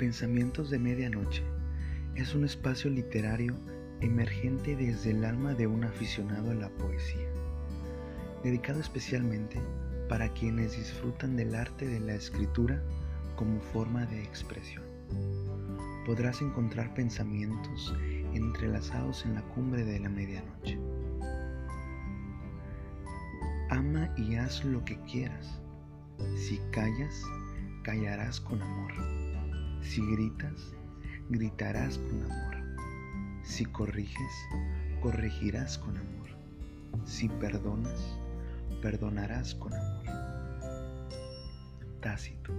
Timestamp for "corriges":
33.64-34.32